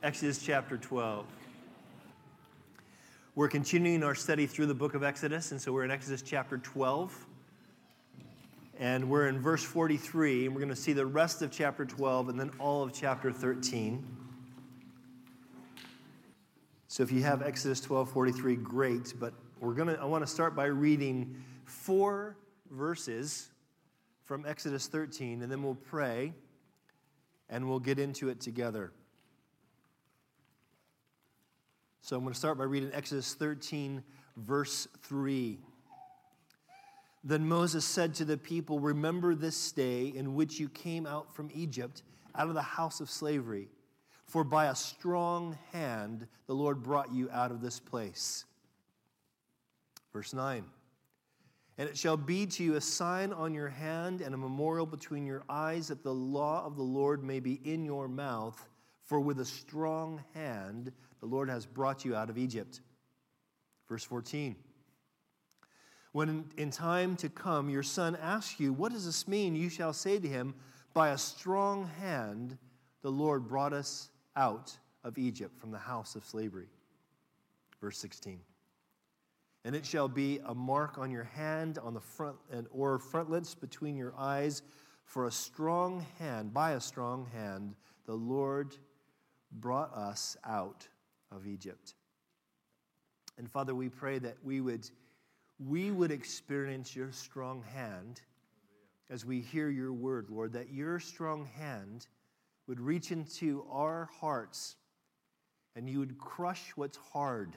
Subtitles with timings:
[0.00, 1.26] Exodus chapter 12.
[3.34, 6.56] We're continuing our study through the book of Exodus, and so we're in Exodus chapter
[6.58, 7.26] 12.
[8.78, 12.28] And we're in verse 43, and we're going to see the rest of chapter 12
[12.28, 14.06] and then all of chapter 13.
[16.86, 20.30] So if you have Exodus 12 43, great, but we're going to, I want to
[20.30, 22.36] start by reading four
[22.70, 23.48] verses
[24.26, 26.34] from Exodus 13, and then we'll pray
[27.50, 28.92] and we'll get into it together.
[32.02, 34.02] So I'm going to start by reading Exodus 13,
[34.36, 35.58] verse 3.
[37.24, 41.50] Then Moses said to the people, Remember this day in which you came out from
[41.52, 42.02] Egypt,
[42.34, 43.68] out of the house of slavery.
[44.26, 48.44] For by a strong hand the Lord brought you out of this place.
[50.12, 50.64] Verse 9.
[51.78, 55.26] And it shall be to you a sign on your hand and a memorial between
[55.26, 58.68] your eyes that the law of the Lord may be in your mouth.
[59.04, 62.80] For with a strong hand the Lord has brought you out of Egypt.
[63.88, 64.56] Verse 14.
[66.12, 69.54] When in time to come your son asks you, What does this mean?
[69.54, 70.54] You shall say to him,
[70.94, 72.56] By a strong hand
[73.02, 76.68] the Lord brought us out of Egypt from the house of slavery.
[77.80, 78.40] Verse 16.
[79.64, 83.54] And it shall be a mark on your hand, on the front and or frontlets
[83.54, 84.62] between your eyes,
[85.04, 87.74] for a strong hand, by a strong hand,
[88.06, 88.76] the Lord
[89.52, 90.86] brought us out
[91.30, 91.94] of Egypt.
[93.36, 94.88] And Father, we pray that we would,
[95.64, 98.20] we would experience your strong hand
[99.10, 102.06] as we hear your word, Lord, that your strong hand
[102.66, 104.76] would reach into our hearts
[105.76, 107.54] and you would crush what's hard,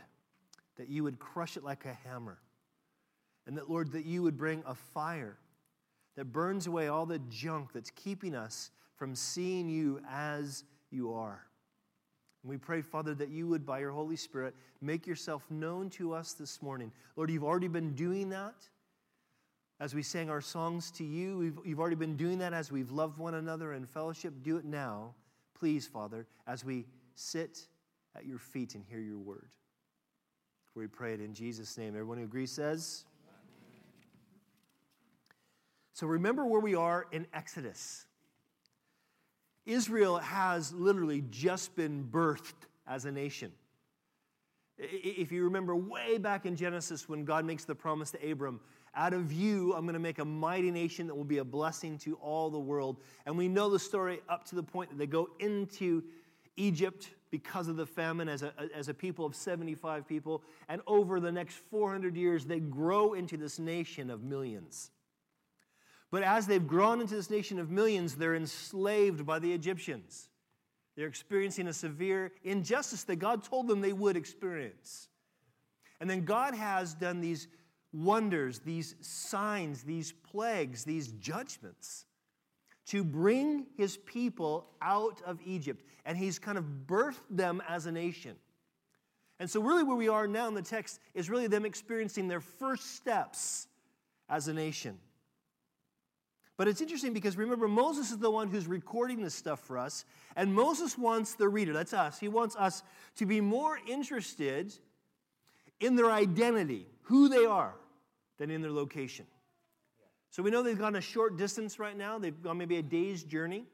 [0.77, 2.37] that you would crush it like a hammer.
[3.47, 5.37] And that, Lord, that you would bring a fire
[6.15, 11.43] that burns away all the junk that's keeping us from seeing you as you are.
[12.43, 16.13] And we pray, Father, that you would, by your Holy Spirit, make yourself known to
[16.13, 16.91] us this morning.
[17.15, 18.55] Lord, you've already been doing that
[19.79, 21.37] as we sang our songs to you.
[21.37, 24.33] We've, you've already been doing that as we've loved one another in fellowship.
[24.43, 25.13] Do it now,
[25.53, 27.67] please, Father, as we sit
[28.15, 29.49] at your feet and hear your word.
[30.73, 31.89] We pray it in Jesus' name.
[31.89, 33.03] Everyone who agrees says,
[35.93, 38.05] so remember where we are in Exodus.
[39.65, 42.53] Israel has literally just been birthed
[42.87, 43.51] as a nation.
[44.77, 48.59] If you remember way back in Genesis when God makes the promise to Abram,
[48.95, 51.97] out of you, I'm going to make a mighty nation that will be a blessing
[51.99, 52.97] to all the world.
[53.25, 56.03] And we know the story up to the point that they go into
[56.57, 60.43] Egypt because of the famine as a, as a people of 75 people.
[60.67, 64.91] And over the next 400 years, they grow into this nation of millions.
[66.11, 70.29] But as they've grown into this nation of millions, they're enslaved by the Egyptians.
[70.95, 75.07] They're experiencing a severe injustice that God told them they would experience.
[76.01, 77.47] And then God has done these
[77.93, 82.05] wonders, these signs, these plagues, these judgments
[82.87, 85.85] to bring his people out of Egypt.
[86.05, 88.35] And he's kind of birthed them as a nation.
[89.39, 92.41] And so, really, where we are now in the text is really them experiencing their
[92.41, 93.67] first steps
[94.29, 94.99] as a nation.
[96.61, 100.05] But it's interesting because remember, Moses is the one who's recording this stuff for us,
[100.35, 102.83] and Moses wants the reader, that's us, he wants us
[103.15, 104.71] to be more interested
[105.79, 107.73] in their identity, who they are,
[108.37, 109.25] than in their location.
[110.29, 113.23] So we know they've gone a short distance right now, they've gone maybe a day's
[113.23, 113.65] journey.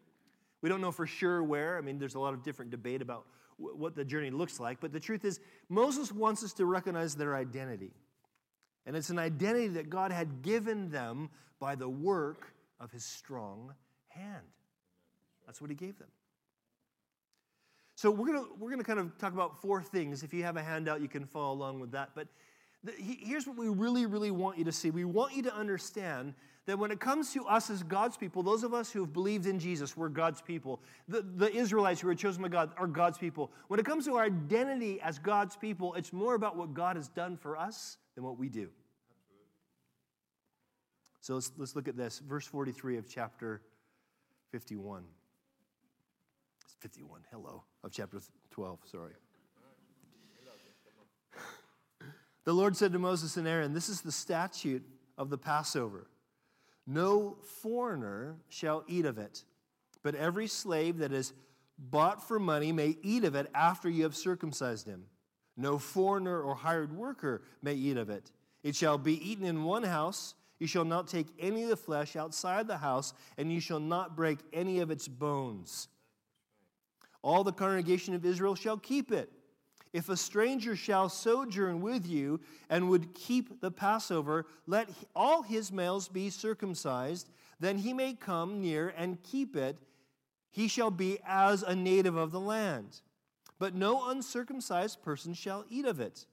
[0.62, 1.78] We don't know for sure where.
[1.78, 3.26] I mean, there's a lot of different debate about
[3.58, 7.36] what the journey looks like, but the truth is, Moses wants us to recognize their
[7.36, 7.92] identity.
[8.86, 13.74] And it's an identity that God had given them by the work of his strong
[14.08, 14.46] hand.
[15.46, 16.10] That's what he gave them.
[17.96, 20.22] So we're going to we're to kind of talk about four things.
[20.22, 22.12] If you have a handout, you can follow along with that.
[22.14, 22.28] But
[22.84, 24.92] the, here's what we really, really want you to see.
[24.92, 26.36] We want you to understand
[26.68, 29.48] that when it comes to us as God's people, those of us who have believed
[29.48, 30.82] in Jesus, we're God's people.
[31.08, 33.52] The, the Israelites who were chosen by God are God's people.
[33.70, 37.08] When it comes to our identity as God's people, it's more about what God has
[37.08, 38.70] done for us than what we do.
[41.28, 42.20] So let's, let's look at this.
[42.20, 43.62] Verse 43 of chapter
[44.54, 45.04] 51.
[46.64, 48.22] It's 51, hello, of chapter
[48.52, 49.12] 12, sorry.
[52.46, 54.84] The Lord said to Moses and Aaron, This is the statute
[55.18, 56.08] of the Passover.
[56.86, 59.44] No foreigner shall eat of it,
[60.04, 61.34] but every slave that is
[61.78, 65.04] bought for money may eat of it after you have circumcised him.
[65.58, 68.32] No foreigner or hired worker may eat of it.
[68.64, 72.16] It shall be eaten in one house you shall not take any of the flesh
[72.16, 75.88] outside the house, and you shall not break any of its bones.
[77.22, 79.32] All the congregation of Israel shall keep it.
[79.94, 82.40] If a stranger shall sojourn with you
[82.70, 88.62] and would keep the Passover, let all his males be circumcised, then he may come
[88.62, 89.78] near and keep it.
[90.52, 93.02] He shall be as a native of the land.
[93.60, 96.26] But no uncircumcised person shall eat of it.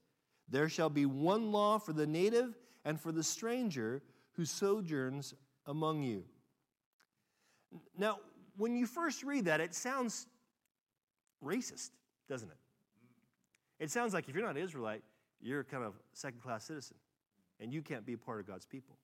[0.48, 4.02] There shall be one law for the native and for the stranger
[4.36, 5.34] who sojourns
[5.66, 6.24] among you.
[7.96, 8.18] Now,
[8.56, 10.26] when you first read that, it sounds
[11.44, 11.90] racist,
[12.28, 12.56] doesn't it?
[13.80, 15.02] It sounds like if you're not an Israelite,
[15.40, 16.96] you're kind of second class citizen
[17.60, 18.96] and you can't be a part of God's people.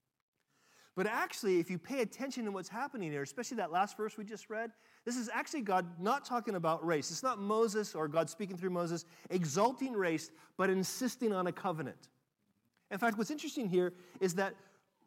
[0.96, 4.24] But actually, if you pay attention to what's happening here, especially that last verse we
[4.24, 4.72] just read,
[5.04, 7.10] this is actually God not talking about race.
[7.10, 12.08] It's not Moses or God speaking through Moses exalting race, but insisting on a covenant.
[12.90, 14.54] In fact, what's interesting here is that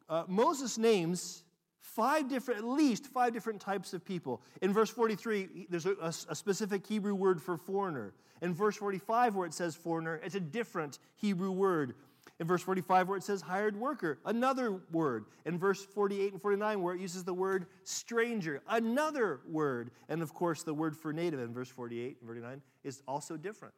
[0.08, 1.44] uh, Moses names
[1.80, 4.42] five different, at least five different types of people.
[4.62, 8.14] In verse 43, there's a, a, a, specific Hebrew word for foreigner.
[8.42, 11.94] In verse 45, where it says foreigner, it's a different Hebrew word.
[12.40, 15.26] In verse 45, where it says hired worker, another word.
[15.44, 19.90] In verse 48 and 49, where it uses the word stranger, another word.
[20.08, 23.74] And of course, the word for native in verse 48 and 49 is also different.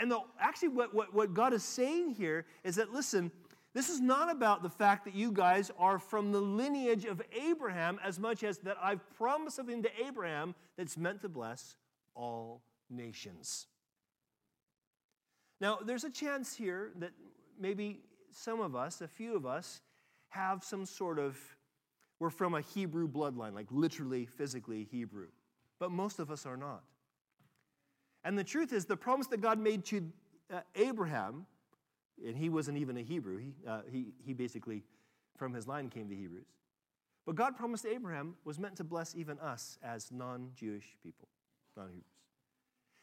[0.00, 3.32] And, the, actually, what, what, what God is saying here is that, listen,
[3.74, 7.98] this is not about the fact that you guys are from the lineage of Abraham
[8.04, 11.76] as much as that I've promised something to Abraham that's meant to bless
[12.14, 13.66] all nations.
[15.60, 17.12] Now, there's a chance here that
[17.58, 19.80] maybe some of us, a few of us,
[20.28, 21.38] have some sort of,
[22.18, 25.28] we're from a Hebrew bloodline, like literally, physically Hebrew.
[25.78, 26.82] But most of us are not.
[28.24, 30.12] And the truth is, the promise that God made to
[30.52, 31.46] uh, Abraham
[32.26, 33.38] and he wasn't even a Hebrew.
[33.38, 34.82] He, uh, he, he basically,
[35.36, 36.46] from his line, came to Hebrews.
[37.24, 41.28] But God promised Abraham was meant to bless even us as non Jewish people,
[41.76, 42.04] non Hebrews.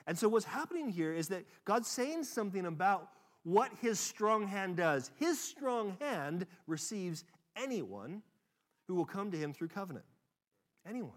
[0.07, 3.09] And so what's happening here is that God's saying something about
[3.43, 5.11] what his strong hand does.
[5.17, 7.23] His strong hand receives
[7.55, 8.21] anyone
[8.87, 10.05] who will come to him through covenant.
[10.87, 11.11] Anyone.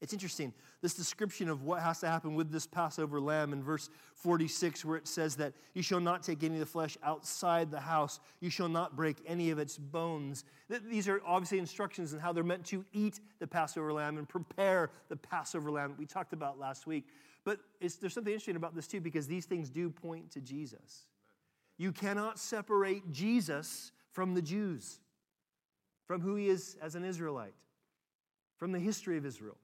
[0.00, 3.90] It's interesting, this description of what has to happen with this Passover lamb in verse
[4.14, 7.80] 46, where it says that you shall not take any of the flesh outside the
[7.80, 10.44] house, you shall not break any of its bones.
[10.88, 14.90] These are obviously instructions on how they're meant to eat the Passover lamb and prepare
[15.08, 17.08] the Passover lamb we talked about last week.
[17.44, 21.06] But there's something interesting about this too, because these things do point to Jesus.
[21.76, 25.00] You cannot separate Jesus from the Jews,
[26.06, 27.54] from who he is as an Israelite,
[28.58, 29.56] from the history of Israel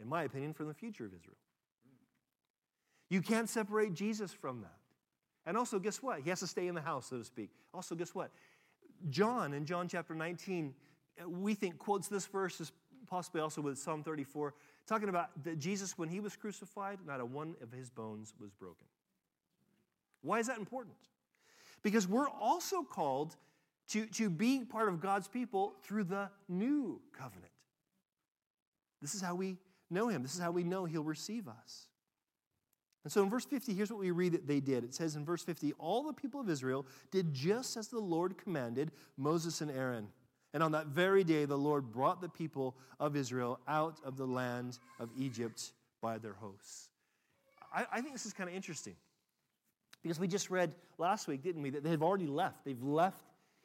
[0.00, 1.36] in my opinion, from the future of Israel.
[3.08, 4.76] You can't separate Jesus from that.
[5.46, 6.20] And also, guess what?
[6.20, 7.50] He has to stay in the house, so to speak.
[7.72, 8.30] Also, guess what?
[9.08, 10.74] John, in John chapter 19,
[11.28, 12.72] we think quotes this verse as
[13.06, 14.54] possibly also with Psalm 34,
[14.86, 18.50] talking about that Jesus, when he was crucified, not a one of his bones was
[18.52, 18.86] broken.
[20.22, 20.96] Why is that important?
[21.82, 23.36] Because we're also called
[23.88, 27.52] to, to be part of God's people through the new covenant.
[29.00, 29.56] This is how we
[29.90, 30.22] know him.
[30.22, 31.86] This is how we know he'll receive us.
[33.04, 34.82] And so in verse 50, here's what we read that they did.
[34.82, 38.36] It says in verse 50, all the people of Israel did just as the Lord
[38.36, 40.08] commanded Moses and Aaron.
[40.52, 44.26] And on that very day, the Lord brought the people of Israel out of the
[44.26, 46.88] land of Egypt by their hosts.
[47.72, 48.96] I, I think this is kind of interesting
[50.02, 52.64] because we just read last week, didn't we, that they've already left.
[52.64, 53.22] They've left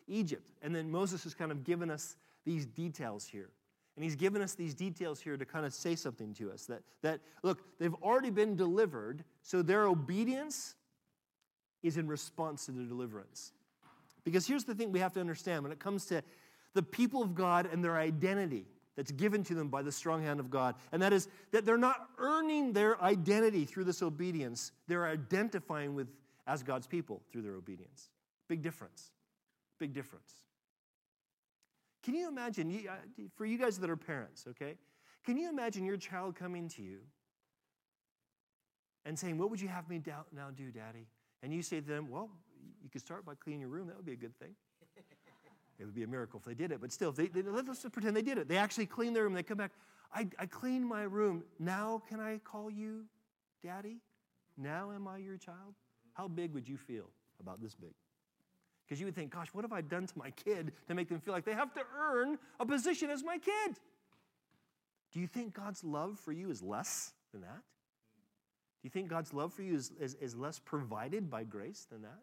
[0.08, 0.52] Egypt.
[0.62, 3.50] And then Moses has kind of given us these details here.
[3.96, 6.82] And he's given us these details here to kind of say something to us that,
[7.02, 10.76] that, look, they've already been delivered, so their obedience
[11.84, 13.52] is in response to the deliverance.
[14.24, 16.24] Because here's the thing we have to understand when it comes to
[16.74, 20.40] the people of God and their identity that's given to them by the strong hand
[20.40, 25.08] of God, and that is that they're not earning their identity through this obedience, they're
[25.08, 26.08] identifying with
[26.48, 28.10] as God's people through their obedience.
[28.48, 29.12] Big difference.
[29.80, 30.34] Big difference.
[32.04, 32.94] Can you imagine, uh,
[33.36, 34.76] for you guys that are parents, okay?
[35.24, 37.00] Can you imagine your child coming to you
[39.06, 41.08] and saying, What would you have me now do, Daddy?
[41.44, 42.30] And you say to them, Well,
[42.84, 43.88] you could start by cleaning your room.
[43.88, 44.56] That would be a good thing.
[45.80, 46.82] it would be a miracle if they did it.
[46.82, 48.48] But still, they, they, let's pretend they did it.
[48.48, 49.34] They actually clean their room.
[49.34, 49.72] They come back.
[50.14, 51.44] I, I cleaned my room.
[51.60, 53.06] Now can I call you
[53.64, 53.98] Daddy?
[54.58, 55.76] Now am I your child?
[56.14, 57.94] How big would you feel about this big?
[58.86, 61.20] Because you would think, gosh, what have I done to my kid to make them
[61.20, 63.76] feel like they have to earn a position as my kid?
[65.14, 67.62] Do you think God's love for you is less than that?
[68.82, 72.02] Do you think God's love for you is, is, is less provided by grace than
[72.02, 72.20] that?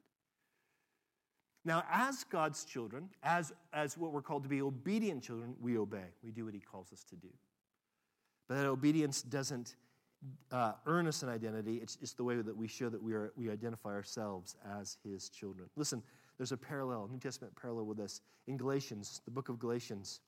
[1.65, 6.15] Now, as God's children, as, as what we're called to be obedient children, we obey.
[6.23, 7.29] We do what He calls us to do.
[8.49, 9.77] But that obedience doesn't
[10.51, 11.77] uh, earn us an identity.
[11.77, 15.29] It's, it's the way that we show that we, are, we identify ourselves as his
[15.29, 15.69] children.
[15.77, 16.03] Listen,
[16.39, 18.21] there's a parallel, New Testament parallel with this.
[18.47, 20.21] In Galatians, the book of Galatians,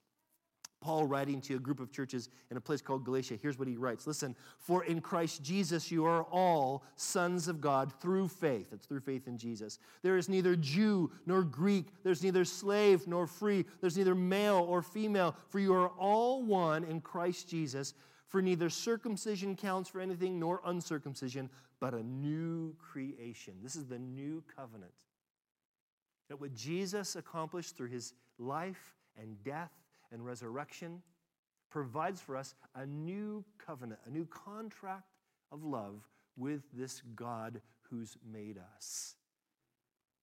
[0.80, 3.76] Paul writing to a group of churches in a place called Galatia, here's what he
[3.76, 8.72] writes Listen, for in Christ Jesus you are all sons of God through faith.
[8.72, 9.78] It's through faith in Jesus.
[10.02, 14.82] There is neither Jew nor Greek, there's neither slave nor free, there's neither male or
[14.82, 17.94] female, for you are all one in Christ Jesus.
[18.28, 21.50] For neither circumcision counts for anything nor uncircumcision,
[21.80, 23.54] but a new creation.
[23.60, 24.92] This is the new covenant.
[26.30, 29.72] That what Jesus accomplished through his life and death
[30.12, 31.02] and resurrection
[31.70, 35.10] provides for us a new covenant, a new contract
[35.50, 39.16] of love with this God who's made us.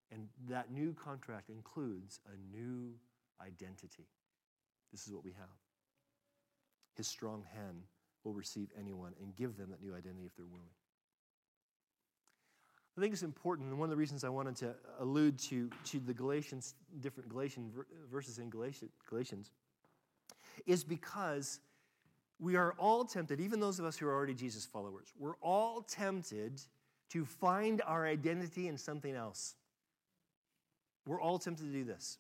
[0.10, 2.94] And that new contract includes a new
[3.46, 4.08] identity.
[4.94, 5.50] This is what we have.
[6.96, 7.84] His strong hand
[8.24, 10.72] will receive anyone and give them that new identity if they're willing.
[12.98, 16.00] I think it's important, and one of the reasons I wanted to allude to, to
[16.00, 17.72] the Galatians, different Galatian
[18.12, 19.52] verses in Galatians,
[20.66, 21.60] is because
[22.40, 25.84] we are all tempted, even those of us who are already Jesus followers, we're all
[25.84, 26.60] tempted
[27.10, 29.56] to find our identity in something else.
[31.06, 32.18] We're all tempted to do this.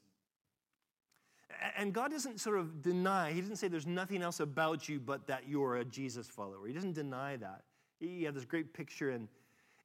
[1.75, 5.25] And God doesn't sort of deny, He doesn't say there's nothing else about you but
[5.25, 6.67] that you're a Jesus follower.
[6.67, 7.63] He doesn't deny that.
[7.99, 9.27] He had this great picture in,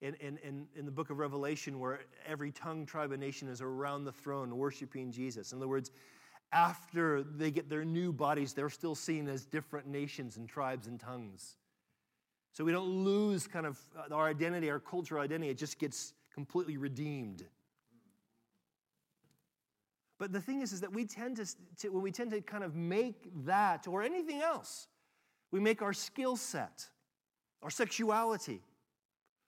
[0.02, 4.04] in, in, in, the book of Revelation where every tongue, tribe, and nation is around
[4.04, 5.52] the throne worshiping Jesus.
[5.52, 5.92] In other words,
[6.52, 10.99] after they get their new bodies, they're still seen as different nations and tribes and
[10.99, 11.56] tongues.
[12.52, 15.50] So we don't lose kind of uh, our identity, our cultural identity.
[15.50, 17.44] It just gets completely redeemed.
[20.18, 21.47] But the thing is, is that we tend to,
[21.78, 24.88] to, when we tend to kind of make that or anything else,
[25.52, 26.88] we make our skill set,
[27.62, 28.62] our sexuality,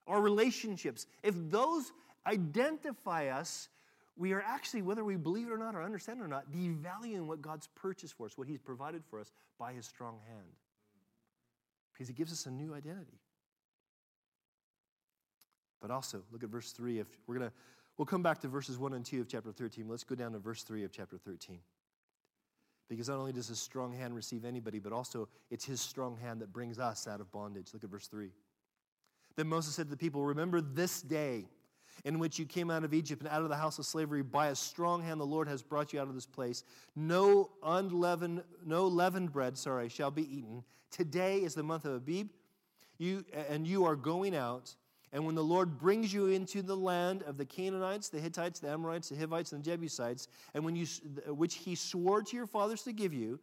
[0.06, 1.06] our relationships.
[1.22, 1.92] If those
[2.26, 3.68] identify us,
[4.16, 7.26] we are actually, whether we believe it or not or understand it or not, devaluing
[7.26, 10.46] what God's purchased for us, what He's provided for us by His strong hand.
[11.92, 13.18] Because He gives us a new identity.
[15.80, 17.00] But also, look at verse 3.
[17.00, 17.52] If we're to
[17.96, 19.88] We'll come back to verses 1 and 2 of chapter 13.
[19.88, 21.60] Let's go down to verse 3 of chapter 13.
[22.88, 26.40] Because not only does his strong hand receive anybody, but also it's his strong hand
[26.40, 27.68] that brings us out of bondage.
[27.72, 28.30] Look at verse 3.
[29.36, 31.46] Then Moses said to the people, Remember this day
[32.04, 34.22] in which you came out of Egypt and out of the house of slavery.
[34.22, 36.64] By a strong hand the Lord has brought you out of this place.
[36.94, 40.62] No unleavened, no leavened bread, sorry, shall be eaten.
[40.90, 42.28] Today is the month of Abib,
[42.98, 44.74] you, and you are going out
[45.14, 48.68] and when the Lord brings you into the land of the Canaanites, the Hittites, the
[48.68, 50.86] Amorites, the Hivites, and the Jebusites, and when you,
[51.28, 53.38] which he swore to your fathers to give you,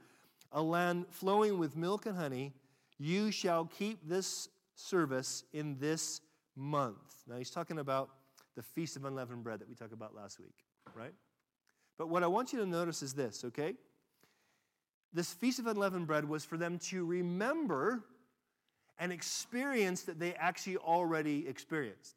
[0.51, 2.51] a land flowing with milk and honey,
[3.00, 4.50] you shall keep this
[4.82, 6.22] service in this
[6.56, 6.98] month.
[7.28, 8.10] Now he's talking about
[8.56, 10.56] the Feast of Unleavened Bread that we talked about last week,
[10.96, 11.14] right?
[11.98, 13.76] But what I want you to notice is this, okay?
[15.14, 18.04] This Feast of Unleavened Bread was for them to remember
[19.00, 22.16] an experience that they actually already experienced,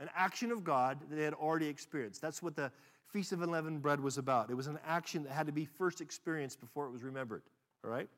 [0.00, 2.20] an action of God that they had already experienced.
[2.20, 2.70] That's what the
[3.12, 4.50] Feast of Unleavened Bread was about.
[4.50, 7.42] It was an action that had to be first experienced before it was remembered.
[7.84, 8.08] All right?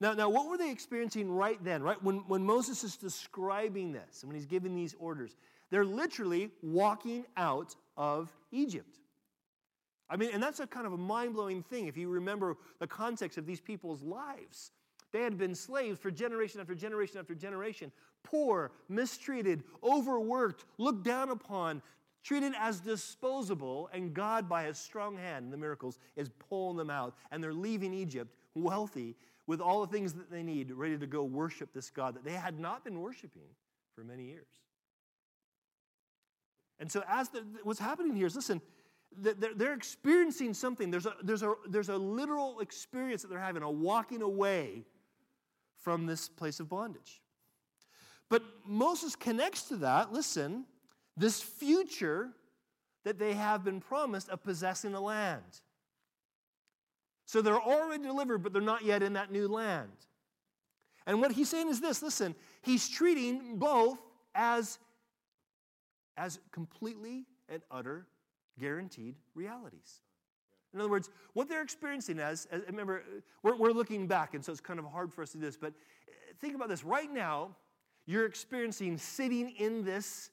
[0.00, 2.02] Now, now what were they experiencing right then, right?
[2.02, 5.36] When, when Moses is describing this and when he's giving these orders,
[5.70, 8.98] they're literally walking out of Egypt.
[10.08, 12.86] I mean, and that's a kind of a mind blowing thing if you remember the
[12.86, 14.70] context of these people's lives.
[15.12, 17.90] They had been slaves for generation after generation after generation,
[18.22, 21.82] poor, mistreated, overworked, looked down upon,
[22.22, 26.90] treated as disposable, and God, by his strong hand in the miracles, is pulling them
[26.90, 27.14] out.
[27.30, 31.22] And they're leaving Egypt wealthy with all the things that they need, ready to go
[31.22, 33.48] worship this God that they had not been worshiping
[33.94, 34.48] for many years.
[36.78, 38.60] And so, as the, what's happening here is listen,
[39.16, 40.90] they're, experiencing something.
[40.90, 44.84] There's a, there's, a, there's a literal experience that they're having, a walking away
[45.78, 47.22] from this place of bondage.
[48.28, 50.64] But Moses connects to that, listen,
[51.16, 52.30] this future
[53.04, 55.60] that they have been promised of possessing a land.
[57.26, 59.90] So they're already delivered, but they're not yet in that new land.
[61.06, 63.98] And what he's saying is this listen, he's treating both
[64.34, 64.78] as,
[66.16, 68.06] as completely and utter
[68.58, 70.00] guaranteed realities.
[70.72, 73.02] In other words, what they're experiencing as, as remember,
[73.42, 75.56] we're, we're looking back, and so it's kind of hard for us to do this,
[75.56, 76.84] but uh, think about this.
[76.84, 77.56] Right now,
[78.04, 80.30] you're experiencing sitting in this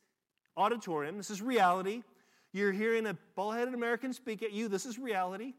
[0.57, 1.17] auditorium.
[1.17, 2.03] This is reality.
[2.51, 4.67] You're hearing a bald headed American speak at you.
[4.67, 5.53] This is reality.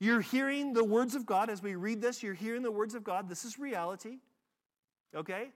[0.00, 2.22] You're hearing the words of God as we read this.
[2.22, 3.28] You're hearing the words of God.
[3.28, 4.16] This is reality.
[5.14, 5.50] Okay?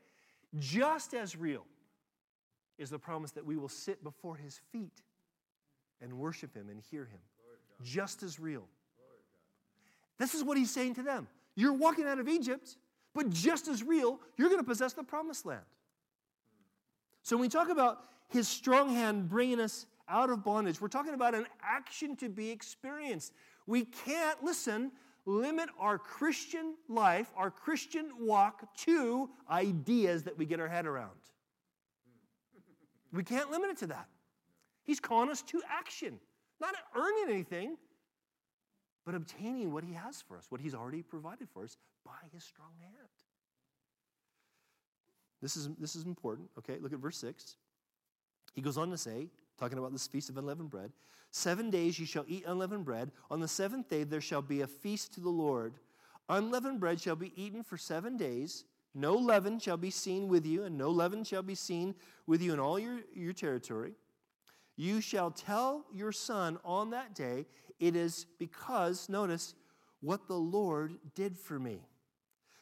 [0.59, 1.65] Just as real
[2.79, 5.01] is the promise that we will sit before his feet
[6.03, 7.21] and worship him and hear him.
[7.83, 8.65] Just as real.
[10.19, 11.27] This is what he's saying to them.
[11.57, 12.77] You're walking out of Egypt,
[13.15, 15.65] but just as real, you're going to possess the promised land.
[17.23, 21.15] So when we talk about his strong hand bringing us out of bondage, we're talking
[21.15, 23.33] about an action to be experienced.
[23.66, 24.92] We can't, listen,
[25.26, 31.11] limit our Christian life, our Christian walk to ideas that we get our head around.
[33.12, 34.09] We can't limit it to that.
[34.83, 36.18] He's calling us to action,
[36.61, 37.76] not earning anything,
[39.06, 42.44] but obtaining what He has for us, what He's already provided for us by His
[42.44, 43.09] strong hand.
[45.40, 46.78] This is, this is important, okay?
[46.80, 47.56] Look at verse 6.
[48.54, 49.28] He goes on to say,
[49.59, 50.90] talking about this feast of unleavened bread
[51.37, 53.11] Seven days you shall eat unleavened bread.
[53.29, 55.75] On the seventh day there shall be a feast to the Lord.
[56.29, 58.67] Unleavened bread shall be eaten for seven days.
[58.95, 61.97] No leaven shall be seen with you, and no leaven shall be seen
[62.29, 63.95] with you in all your, your territory.
[64.76, 67.47] You shall tell your son on that day,
[67.81, 69.57] it is because, notice,
[70.03, 71.81] what the Lord did for me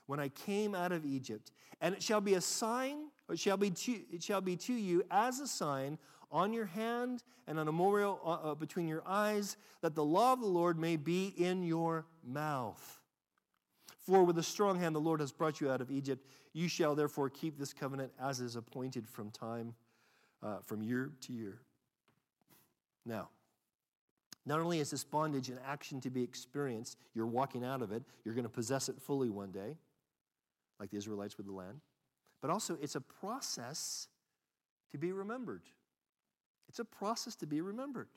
[0.07, 1.52] when I came out of Egypt.
[1.83, 5.02] And it shall be a sign, it shall be to, it shall be to you
[5.11, 5.99] as a sign
[6.33, 10.33] on your hand and on a memorial uh, uh, between your eyes, that the law
[10.33, 13.01] of the Lord may be in your mouth.
[13.99, 16.27] For with a strong hand the Lord has brought you out of Egypt.
[16.53, 19.75] You shall therefore keep this covenant as is appointed from time,
[20.43, 21.61] uh, from year to year.
[23.05, 23.29] Now,
[24.45, 28.03] not only is this bondage an action to be experienced, you're walking out of it,
[28.25, 29.77] you're going to possess it fully one day,
[30.81, 31.81] like the Israelites with the land,
[32.41, 34.09] but also it's a process
[34.91, 35.62] to be remembered.
[36.73, 38.09] It's a process to be remembered.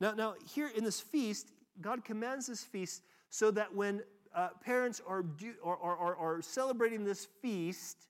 [0.00, 4.02] Now, now here in this feast, God commands this feast so that when
[4.34, 8.08] uh, parents are, do, are, are, are celebrating this feast,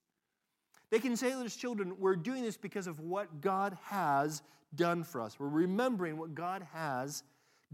[0.89, 4.41] they can say to their children, We're doing this because of what God has
[4.75, 5.39] done for us.
[5.39, 7.23] We're remembering what God has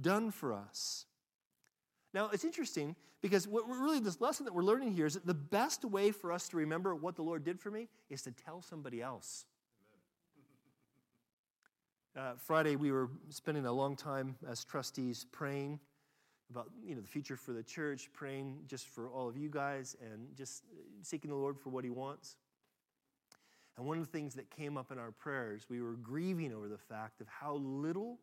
[0.01, 1.07] done for us.
[2.13, 5.35] Now, it's interesting because what really this lesson that we're learning here is that the
[5.35, 8.61] best way for us to remember what the Lord did for me is to tell
[8.61, 9.45] somebody else.
[12.17, 15.79] Uh, Friday, we were spending a long time as trustees praying
[16.51, 19.97] about you know the future for the church, praying just for all of you guys,
[20.05, 20.65] and just
[21.03, 22.37] seeking the Lord for what He wants.
[23.77, 26.69] And one of the things that came up in our prayers, we were grieving over
[26.69, 28.19] the fact of how little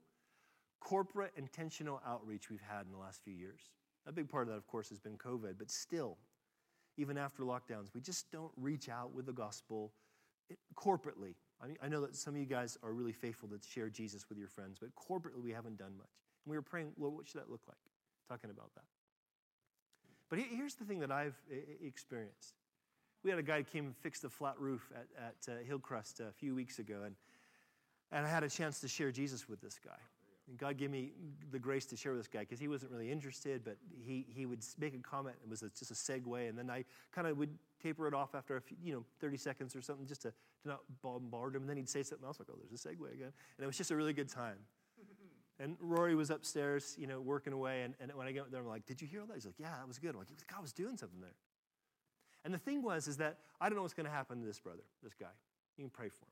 [0.81, 3.61] corporate intentional outreach we've had in the last few years.
[4.05, 6.17] A big part of that, of course, has been COVID, but still,
[6.97, 9.93] even after lockdowns, we just don't reach out with the gospel
[10.75, 13.89] corporately I, mean, I know that some of you guys are really faithful to share
[13.89, 16.07] Jesus with your friends, but corporately we haven't done much.
[16.45, 17.77] And we were praying, Lord, what should that look like?
[18.29, 18.83] Talking about that.
[20.29, 21.35] But here's the thing that I've
[21.83, 22.53] experienced.
[23.23, 26.19] We had a guy who came and fixed a flat roof at, at uh, Hillcrest
[26.19, 27.15] a few weeks ago, and,
[28.11, 29.99] and I had a chance to share Jesus with this guy.
[30.47, 31.11] And God gave me
[31.51, 34.45] the grace to share with this guy because he wasn't really interested, but he, he
[34.45, 35.35] would make a comment.
[35.43, 37.49] It was a, just a segue, and then I kind of would
[37.81, 40.33] taper it off after a few, you know 30 seconds or something just to,
[40.67, 41.63] to not bombard him.
[41.63, 43.77] And then he'd say something else like, "Oh, there's a segue again," and it was
[43.77, 44.57] just a really good time.
[45.59, 47.81] And Rory was upstairs, you know, working away.
[47.81, 49.57] And, and when I got there, I'm like, "Did you hear all that?" He's like,
[49.57, 51.33] "Yeah, that was good." I'm like, "God was doing something there."
[52.45, 54.59] And the thing was, is that I don't know what's going to happen to this
[54.59, 55.33] brother, this guy.
[55.77, 56.31] You can pray for him.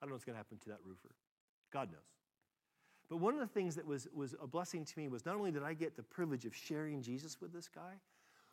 [0.00, 1.14] I don't know what's going to happen to that roofer.
[1.72, 2.00] God knows.
[3.08, 5.50] But one of the things that was, was a blessing to me was not only
[5.50, 8.00] did I get the privilege of sharing Jesus with this guy,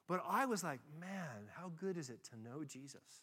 [0.07, 3.21] but I was like, man, how good is it to know Jesus?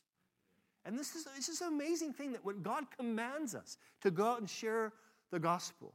[0.84, 4.26] And this is, this is an amazing thing that when God commands us to go
[4.26, 4.92] out and share
[5.30, 5.92] the gospel,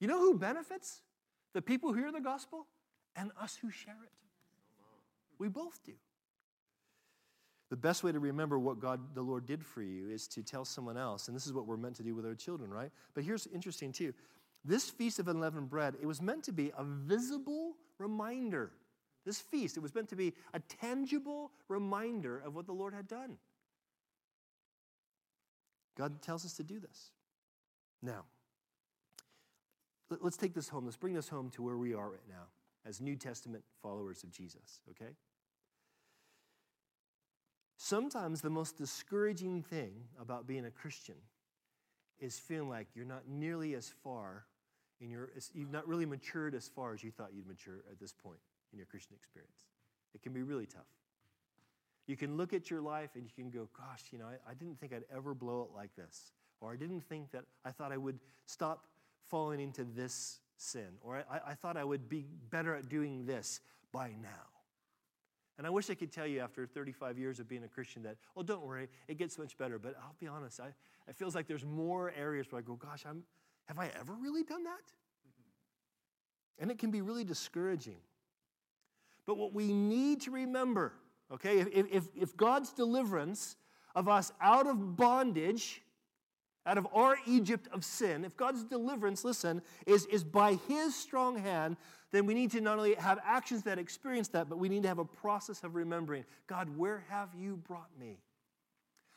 [0.00, 1.00] you know who benefits?
[1.52, 2.66] The people who hear the gospel
[3.16, 4.12] and us who share it.
[5.38, 5.92] We both do.
[7.70, 10.64] The best way to remember what God, the Lord, did for you is to tell
[10.64, 11.28] someone else.
[11.28, 12.90] And this is what we're meant to do with our children, right?
[13.14, 14.12] But here's interesting, too.
[14.64, 18.70] This feast of unleavened bread, it was meant to be a visible reminder.
[19.24, 23.08] This feast, it was meant to be a tangible reminder of what the Lord had
[23.08, 23.38] done.
[25.96, 27.10] God tells us to do this.
[28.02, 28.24] Now,
[30.20, 30.84] let's take this home.
[30.84, 32.46] Let's bring this home to where we are right now
[32.86, 35.12] as New Testament followers of Jesus, okay?
[37.76, 41.16] Sometimes the most discouraging thing about being a Christian
[42.18, 44.44] is feeling like you're not nearly as far
[45.00, 48.12] in your, you've not really matured as far as you thought you'd mature at this
[48.12, 48.38] point
[48.72, 49.66] in your Christian experience.
[50.14, 50.82] It can be really tough.
[52.06, 54.54] You can look at your life and you can go, gosh, you know, I, I
[54.54, 56.32] didn't think I'd ever blow it like this.
[56.60, 58.86] Or I didn't think that I thought I would stop
[59.28, 63.60] falling into this sin, or I, I thought I would be better at doing this
[63.92, 64.28] by now.
[65.56, 68.16] And I wish I could tell you after 35 years of being a Christian that,
[68.36, 69.78] oh, don't worry, it gets much better.
[69.78, 70.68] But I'll be honest, I,
[71.08, 73.22] it feels like there's more areas where I go, gosh, I'm,
[73.66, 74.82] have I ever really done that?
[76.58, 77.98] And it can be really discouraging.
[79.26, 80.92] But what we need to remember,
[81.32, 83.56] okay, if, if, if God's deliverance
[83.94, 85.82] of us out of bondage,
[86.66, 91.38] out of our Egypt of sin, if God's deliverance, listen, is, is by His strong
[91.38, 91.76] hand,
[92.10, 94.88] then we need to not only have actions that experience that, but we need to
[94.88, 98.18] have a process of remembering God, where have you brought me?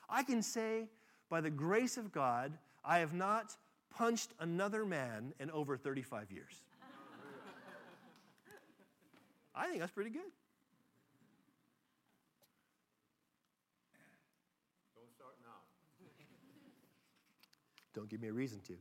[0.10, 0.88] I can say,
[1.30, 3.56] by the grace of God, I have not
[3.96, 6.64] punched another man in over 35 years.
[9.56, 10.22] I think that's pretty good.
[14.96, 15.62] Don't start now.
[17.98, 18.74] Don't give me a reason to.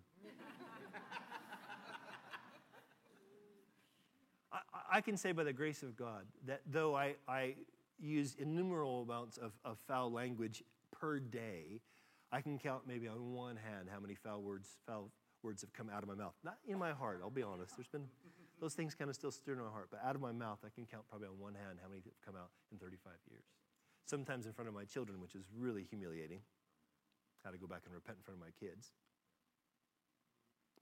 [4.53, 4.59] I,
[4.93, 7.55] I, can say by the grace of God that though I, I
[7.99, 11.81] use innumerable amounts of, of foul language per day,
[12.31, 15.11] I can count maybe on one hand how many foul words, foul
[15.43, 16.35] words have come out of my mouth.
[16.45, 17.75] Not in my heart, I'll be honest.
[17.75, 18.05] There's been
[18.61, 19.89] those things kind of still stir in my heart.
[19.91, 22.21] But out of my mouth, I can count probably on one hand how many have
[22.23, 23.45] come out in 35 years.
[24.05, 26.41] Sometimes in front of my children, which is really humiliating.
[27.45, 28.93] Had to go back and repent in front of my kids.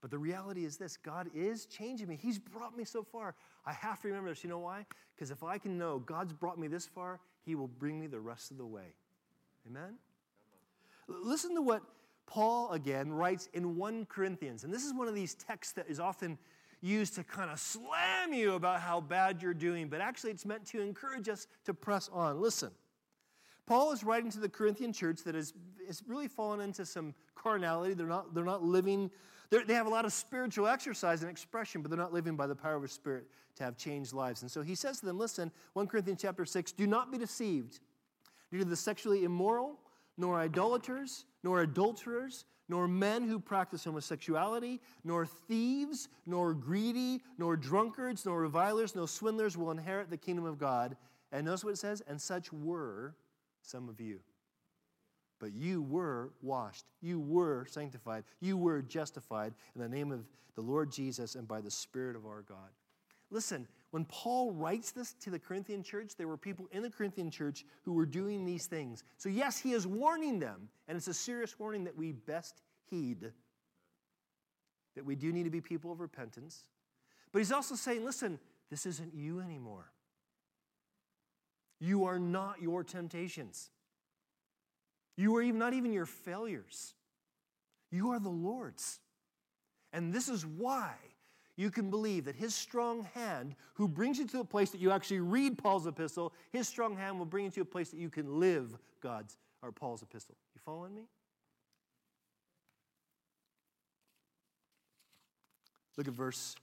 [0.05, 2.19] But the reality is this God is changing me.
[2.21, 3.35] He's brought me so far.
[3.65, 4.45] I have to remember this.
[4.45, 4.85] You know why?
[5.17, 8.21] Because if I can know God's brought me this far, He will bring me the
[8.21, 8.93] rest of the way.
[9.67, 9.95] Amen?
[11.09, 11.81] Listen to what
[12.27, 14.63] Paul again writes in 1 Corinthians.
[14.65, 16.37] And this is one of these texts that is often
[16.83, 20.67] used to kind of slam you about how bad you're doing, but actually it's meant
[20.67, 22.43] to encourage us to press on.
[22.43, 22.73] Listen.
[23.67, 25.55] Paul is writing to the Corinthian church that has,
[25.87, 27.95] has really fallen into some carnality.
[27.95, 29.11] They're not, they're not living,
[29.51, 32.47] they're, they have a lot of spiritual exercise and expression, but they're not living by
[32.47, 33.27] the power of the Spirit
[33.57, 34.43] to have changed lives.
[34.43, 37.81] And so he says to them, listen, 1 Corinthians chapter 6, do not be deceived.
[38.51, 39.79] Neither the sexually immoral,
[40.17, 48.25] nor idolaters, nor adulterers, nor men who practice homosexuality, nor thieves, nor greedy, nor drunkards,
[48.25, 50.97] nor revilers, nor swindlers will inherit the kingdom of God.
[51.31, 52.03] And notice what it says?
[52.07, 53.15] And such were
[53.63, 54.21] some of you.
[55.45, 60.63] But you were washed, you were sanctified, you were justified in the name of the
[60.63, 62.71] Lord Jesus and by the Spirit of our God.
[63.31, 67.31] Listen, when Paul writes this to the Corinthian church, there were people in the Corinthian
[67.31, 69.05] church who were doing these things.
[69.19, 73.31] So, yes, he is warning them, and it's a serious warning that we best heed.
[74.97, 76.65] That we do need to be people of repentance.
[77.33, 78.39] But he's also saying, listen,
[78.71, 79.93] this isn't you anymore.
[81.81, 83.69] You are not your temptations.
[85.17, 86.95] You are even, not even your failures.
[87.91, 88.99] You are the Lord's.
[89.93, 90.95] And this is why
[91.57, 94.91] you can believe that his strong hand, who brings you to a place that you
[94.91, 98.11] actually read Paul's epistle, his strong hand will bring you to a place that you
[98.11, 100.35] can live God's or Paul's epistle.
[100.55, 101.03] You following me?
[105.97, 106.57] Look at verse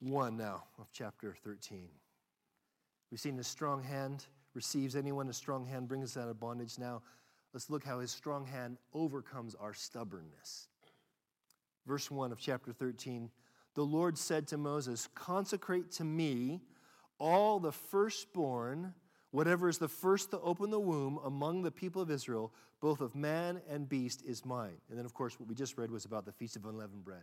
[0.00, 1.88] 1 now of chapter 13.
[3.10, 6.78] We've seen his strong hand receives anyone, a strong hand brings us out of bondage.
[6.78, 7.02] Now,
[7.52, 10.68] let's look how his strong hand overcomes our stubbornness.
[11.86, 13.30] Verse 1 of chapter 13
[13.74, 16.60] the Lord said to Moses, Consecrate to me
[17.18, 18.94] all the firstborn,
[19.30, 23.14] whatever is the first to open the womb among the people of Israel, both of
[23.14, 24.76] man and beast, is mine.
[24.90, 27.22] And then, of course, what we just read was about the Feast of Unleavened Bread.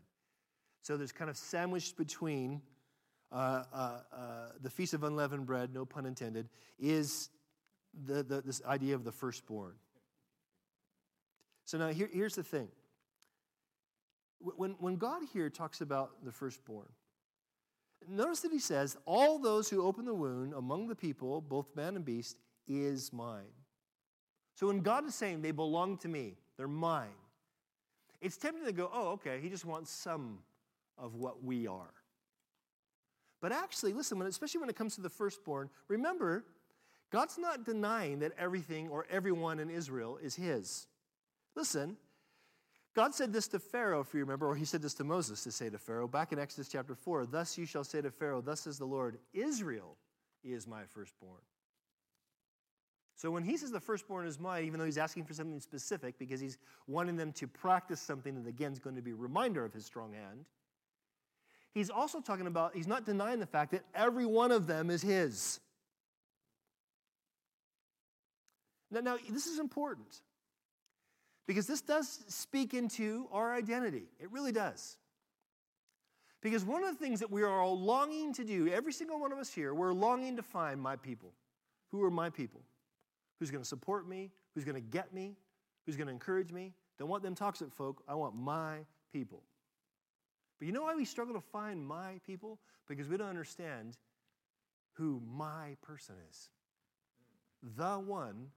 [0.81, 2.61] So there's kind of sandwiched between
[3.31, 3.99] uh, uh, uh,
[4.61, 7.29] the Feast of Unleavened Bread, no pun intended, is
[8.05, 9.73] the, the, this idea of the firstborn.
[11.69, 12.67] So now here, here's the thing
[14.39, 16.87] when, when God here talks about the firstborn,
[18.07, 21.95] notice that he says, All those who open the womb among the people, both man
[21.95, 23.53] and beast, is mine.
[24.55, 27.09] So when God is saying they belong to me, they're mine,
[28.19, 30.39] it's tempting to go, Oh, okay, he just wants some
[30.97, 31.93] of what we are.
[33.41, 36.45] But actually, listen, when, especially when it comes to the firstborn, remember,
[37.11, 40.87] God's not denying that everything or everyone in Israel is his.
[41.59, 41.97] Listen,
[42.95, 45.51] God said this to Pharaoh, if you remember, or he said this to Moses to
[45.51, 48.61] say to Pharaoh back in Exodus chapter 4 Thus you shall say to Pharaoh, Thus
[48.61, 49.97] says the Lord, Israel
[50.41, 51.41] is my firstborn.
[53.17, 56.17] So when he says the firstborn is mine, even though he's asking for something specific
[56.17, 59.65] because he's wanting them to practice something that again is going to be a reminder
[59.65, 60.45] of his strong hand,
[61.73, 65.01] he's also talking about, he's not denying the fact that every one of them is
[65.01, 65.59] his.
[68.89, 70.21] Now, now this is important.
[71.49, 74.03] Because this does speak into our identity.
[74.19, 74.97] It really does.
[76.41, 79.31] Because one of the things that we are all longing to do, every single one
[79.31, 81.33] of us here, we're longing to find my people.
[81.87, 82.61] Who are my people?
[83.39, 84.29] Who's going to support me?
[84.53, 85.37] Who's going to get me?
[85.87, 86.71] Who's going to encourage me?
[86.99, 88.03] Don't want them toxic folk.
[88.07, 88.81] I want my
[89.11, 89.41] people.
[90.59, 92.59] But you know why we struggle to find my people?
[92.87, 93.97] Because we don't understand
[94.93, 96.49] who my person is.
[97.75, 98.51] The one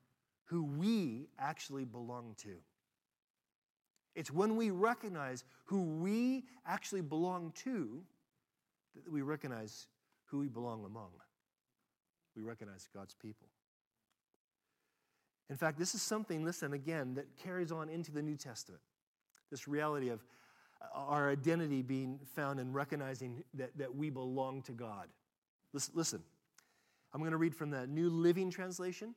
[0.44, 2.56] who we actually belong to.
[4.14, 8.02] It's when we recognize who we actually belong to
[8.94, 9.86] that we recognize
[10.26, 11.10] who we belong among.
[12.36, 13.48] We recognize God's people.
[15.50, 18.80] In fact, this is something, listen, again, that carries on into the New Testament.
[19.50, 20.24] This reality of
[20.80, 25.08] uh, our identity being found in recognizing that, that we belong to God.
[25.74, 26.22] Listen, listen,
[27.12, 29.14] I'm going to read from the New Living Translation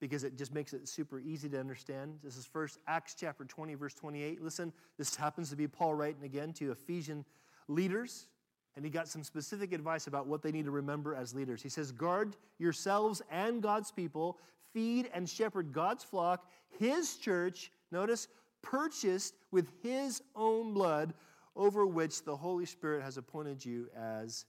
[0.00, 2.18] because it just makes it super easy to understand.
[2.24, 4.42] This is first Acts chapter 20, verse 28.
[4.42, 7.24] Listen, this happens to be Paul writing again to Ephesian
[7.68, 8.26] leaders,
[8.74, 11.62] and he got some specific advice about what they need to remember as leaders.
[11.62, 14.38] He says, Guard yourselves and God's people,
[14.72, 18.26] feed and shepherd God's flock, his church, notice,
[18.62, 21.12] purchased with his own blood,
[21.56, 24.46] over which the Holy Spirit has appointed you as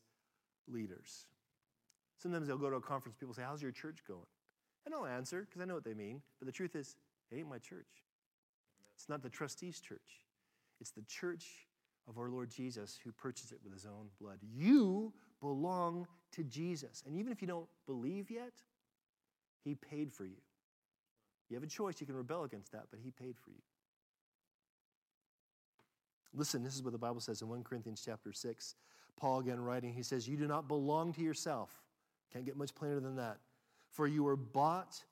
[0.67, 1.25] leaders.
[2.19, 4.21] Sometimes they'll go to a conference, people say, How's your church going?
[4.85, 6.21] And I'll answer because I know what they mean.
[6.39, 6.95] But the truth is,
[7.31, 8.05] it ain't my church.
[8.95, 10.25] It's not the trustees' church,
[10.79, 11.67] it's the church
[12.07, 14.39] of our Lord Jesus who purchased it with his own blood.
[14.41, 17.03] You belong to Jesus.
[17.05, 18.53] And even if you don't believe yet,
[19.63, 20.41] he paid for you.
[21.49, 21.99] You have a choice.
[21.99, 23.61] You can rebel against that, but he paid for you.
[26.33, 28.75] Listen, this is what the Bible says in 1 Corinthians chapter 6.
[29.19, 31.69] Paul again writing, he says, You do not belong to yourself.
[32.31, 33.37] Can't get much plainer than that.
[33.91, 35.03] For you were bought,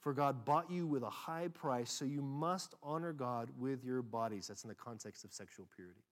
[0.00, 4.02] for God bought you with a high price, so you must honor God with your
[4.02, 4.48] bodies.
[4.48, 6.02] That's in the context of sexual purity.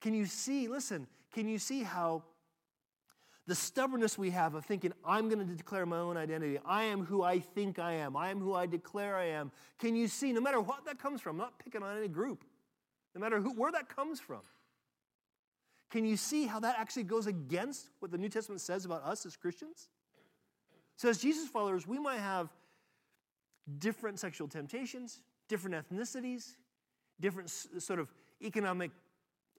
[0.00, 2.22] Can you see, listen, can you see how
[3.46, 6.58] the stubbornness we have of thinking, I'm going to declare my own identity.
[6.64, 8.16] I am who I think I am.
[8.16, 9.50] I am who I declare I am.
[9.80, 12.44] Can you see, no matter what that comes from, I'm not picking on any group,
[13.14, 14.42] no matter who, where that comes from,
[15.90, 19.26] can you see how that actually goes against what the New Testament says about us
[19.26, 19.88] as Christians?
[20.96, 22.48] So, as Jesus followers, we might have
[23.78, 26.54] different sexual temptations, different ethnicities,
[27.20, 28.90] different sort of economic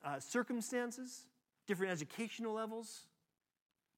[0.04, 1.26] uh, circumstances,
[1.67, 3.08] different educational levels.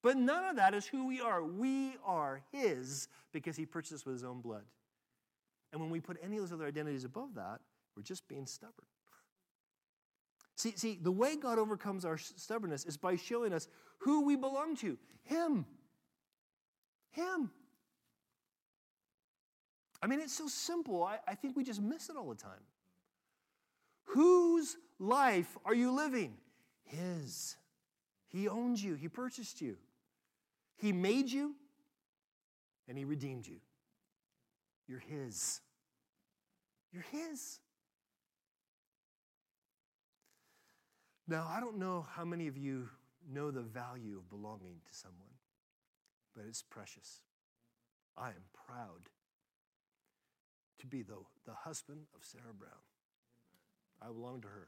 [0.02, 1.44] But none of that is who we are.
[1.44, 4.64] We are His because He purchased us with His own blood.
[5.72, 7.60] And when we put any of those other identities above that,
[7.96, 8.86] we're just being stubborn.
[10.56, 13.68] See, see, the way God overcomes our stubbornness is by showing us
[14.00, 15.66] who we belong to Him.
[17.12, 17.52] Him.
[20.02, 21.04] I mean, it's so simple.
[21.04, 22.52] I, I think we just miss it all the time.
[24.06, 26.36] Whose life are you living?
[26.84, 27.56] His.
[28.28, 29.78] He owns you, He purchased you,
[30.76, 31.56] He made you,
[32.88, 33.58] and He redeemed you.
[34.88, 35.62] You're His.
[36.92, 37.60] You're His.
[41.28, 42.90] Now, I don't know how many of you
[43.32, 45.36] know the value of belonging to someone,
[46.36, 47.22] but it's precious.
[48.18, 49.10] I am proud
[50.80, 52.84] to be the, the husband of Sarah Brown.
[54.02, 54.68] I belong to her.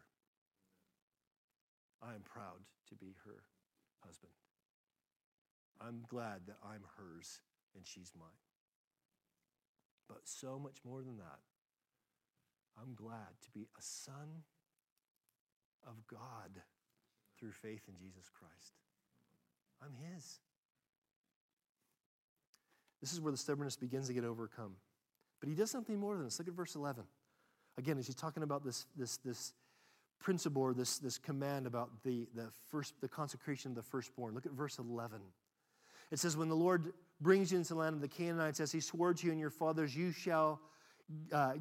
[2.02, 3.44] I am proud to be her
[4.06, 4.32] husband.
[5.82, 7.42] I'm glad that I'm hers
[7.76, 8.30] and she's mine.
[10.08, 11.40] But so much more than that,
[12.80, 14.44] I'm glad to be a son
[15.86, 16.62] of God
[17.40, 18.74] through faith in Jesus Christ.
[19.84, 20.40] I'm His.
[23.02, 24.76] This is where the stubbornness begins to get overcome.
[25.40, 26.40] But he does something more than this.
[26.40, 27.04] Look at verse 11.
[27.78, 29.54] Again, as he's talking about this, this, this
[30.20, 34.34] principle or this, this command about the, the, first, the consecration of the firstborn.
[34.34, 35.20] Look at verse 11.
[36.12, 38.80] It says, When the Lord brings you into the land of the Canaanites, as he
[38.80, 40.60] swore to you and your fathers, you shall
[41.32, 41.54] uh,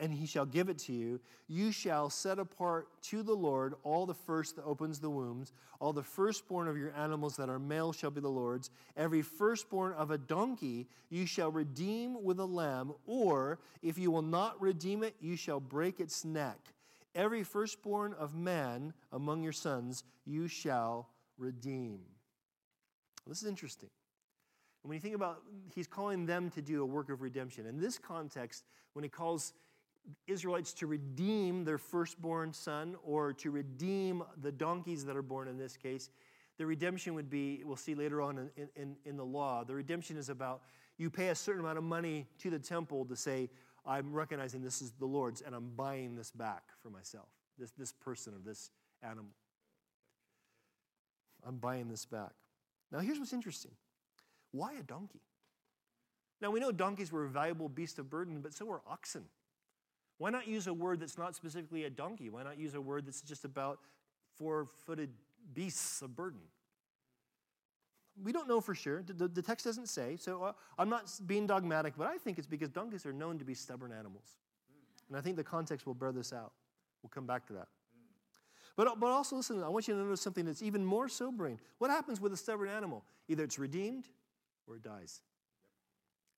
[0.00, 1.20] and he shall give it to you.
[1.48, 5.52] You shall set apart to the Lord all the first that opens the wombs.
[5.80, 8.70] All the firstborn of your animals that are male shall be the Lord's.
[8.96, 14.22] Every firstborn of a donkey you shall redeem with a lamb, or if you will
[14.22, 16.58] not redeem it, you shall break its neck.
[17.14, 22.00] Every firstborn of man among your sons you shall redeem.
[23.26, 23.90] This is interesting.
[24.84, 25.40] And when you think about,
[25.74, 27.64] he's calling them to do a work of redemption.
[27.64, 29.54] In this context, when he calls
[30.26, 35.56] Israelites to redeem their firstborn son or to redeem the donkeys that are born in
[35.56, 36.10] this case,
[36.58, 40.18] the redemption would be, we'll see later on in, in, in the law, the redemption
[40.18, 40.60] is about
[40.98, 43.48] you pay a certain amount of money to the temple to say,
[43.86, 47.28] I'm recognizing this is the Lord's and I'm buying this back for myself.
[47.58, 48.70] this, this person or this
[49.02, 49.32] animal.
[51.46, 52.32] I'm buying this back.
[52.92, 53.72] Now, here's what's interesting
[54.54, 55.20] why a donkey?
[56.40, 59.24] Now, we know donkeys were a valuable beast of burden, but so were oxen.
[60.18, 62.30] Why not use a word that's not specifically a donkey?
[62.30, 63.80] Why not use a word that's just about
[64.36, 65.10] four footed
[65.54, 66.40] beasts of burden?
[68.22, 69.02] We don't know for sure.
[69.02, 70.16] The, the text doesn't say.
[70.20, 73.44] So uh, I'm not being dogmatic, but I think it's because donkeys are known to
[73.44, 74.38] be stubborn animals.
[75.08, 76.52] And I think the context will bear this out.
[77.02, 77.66] We'll come back to that.
[78.76, 81.58] But, but also, listen, I want you to notice something that's even more sobering.
[81.78, 83.04] What happens with a stubborn animal?
[83.28, 84.08] Either it's redeemed
[84.66, 85.20] or it dies.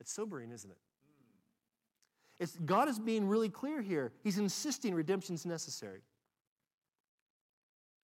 [0.00, 0.78] It's sobering, isn't it?
[2.38, 4.12] It's, God is being really clear here.
[4.22, 6.02] He's insisting redemption's necessary.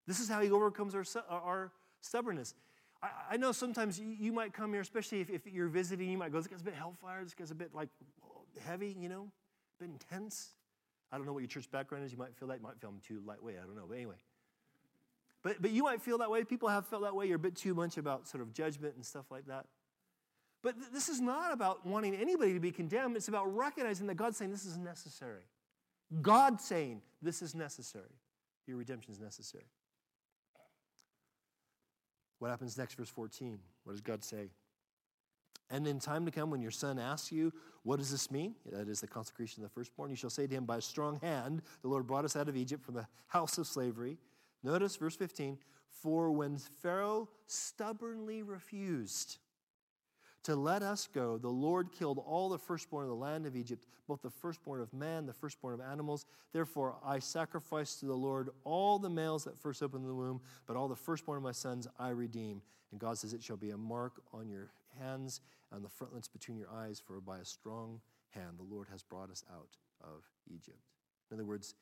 [0.06, 2.54] This is how he overcomes our, our stubbornness.
[3.30, 6.30] I, know sometimes you, you, might come here, especially if, if, you're visiting, you might
[6.30, 7.88] go, this guy's a bit hellfire, this guy's a bit like
[8.64, 9.28] heavy, you know,
[9.80, 10.50] a bit intense.
[11.10, 12.12] I don't know what your church background is.
[12.12, 12.58] You might feel that.
[12.58, 13.56] You might feel I'm too lightweight.
[13.62, 13.86] I don't know.
[13.88, 14.14] But anyway.
[15.42, 16.44] But, but you might feel that way.
[16.44, 17.26] People have felt that way.
[17.26, 19.66] You're a bit too much about sort of judgment and stuff like that.
[20.62, 23.16] But th- this is not about wanting anybody to be condemned.
[23.16, 25.42] It's about recognizing that God's saying this is necessary.
[26.20, 28.14] God saying this is necessary.
[28.66, 29.64] Your redemption is necessary.
[32.38, 33.58] What happens next, verse 14?
[33.84, 34.50] What does God say?
[35.70, 38.54] And in time to come, when your son asks you, What does this mean?
[38.70, 40.10] That is the consecration of the firstborn.
[40.10, 42.56] You shall say to him, By a strong hand, the Lord brought us out of
[42.56, 44.18] Egypt from the house of slavery.
[44.62, 49.38] Notice verse 15 For when Pharaoh stubbornly refused
[50.44, 53.86] to let us go, the Lord killed all the firstborn of the land of Egypt,
[54.08, 56.26] both the firstborn of man, the firstborn of animals.
[56.52, 60.76] Therefore, I sacrifice to the Lord all the males that first opened the womb, but
[60.76, 62.60] all the firstborn of my sons I redeem.
[62.90, 66.58] And God says, It shall be a mark on your hands and the frontlets between
[66.58, 68.00] your eyes, for by a strong
[68.30, 70.90] hand the Lord has brought us out of Egypt.
[71.30, 71.74] In other words,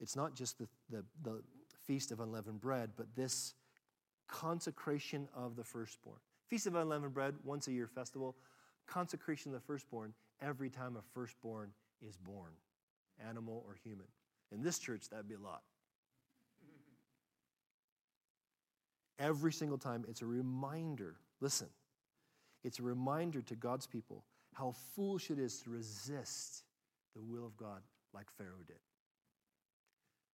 [0.00, 1.42] it's not just the, the, the
[1.86, 3.54] feast of unleavened bread, but this
[4.28, 6.18] consecration of the firstborn.
[6.48, 8.36] Feast of unleavened bread, once a year festival,
[8.86, 11.70] consecration of the firstborn, every time a firstborn
[12.06, 12.52] is born,
[13.28, 14.06] animal or human.
[14.52, 15.62] In this church, that'd be a lot.
[19.18, 21.16] Every single time, it's a reminder.
[21.40, 21.68] Listen,
[22.62, 26.64] it's a reminder to God's people how foolish it is to resist
[27.14, 27.82] the will of God
[28.12, 28.76] like Pharaoh did.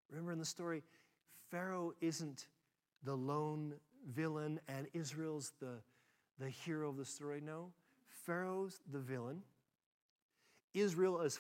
[0.10, 0.84] Remember in the story,
[1.50, 2.48] Pharaoh isn't
[3.04, 3.74] the lone
[4.14, 5.78] villain and Israel's the,
[6.42, 7.40] the hero of the story.
[7.40, 7.68] No,
[8.26, 9.42] Pharaoh's the villain.
[10.74, 11.40] Israel is,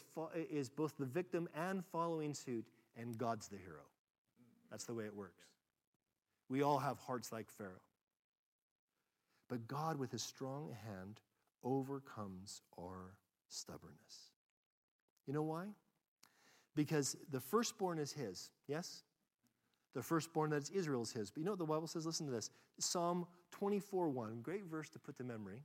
[0.49, 2.65] is both the victim and following suit,
[2.97, 3.83] and God's the hero.
[4.69, 5.43] That's the way it works.
[6.49, 7.81] We all have hearts like Pharaoh.
[9.49, 11.19] But God, with his strong hand,
[11.63, 13.15] overcomes our
[13.47, 14.31] stubbornness.
[15.27, 15.65] You know why?
[16.75, 19.03] Because the firstborn is his, yes?
[19.93, 21.31] The firstborn that is Israel is his.
[21.31, 22.05] But you know what the Bible says?
[22.05, 25.63] Listen to this Psalm 24 1, great verse to put to memory.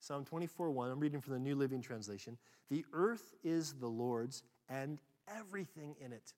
[0.00, 2.36] Psalm 24 1, I'm reading from the New Living Translation.
[2.70, 6.32] The earth is the Lord's and everything in it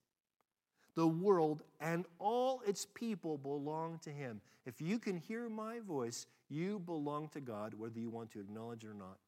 [0.94, 4.40] the world and all its people belong to him.
[4.64, 8.84] If you can hear my voice, you belong to God, whether you want to acknowledge
[8.84, 9.18] it or not.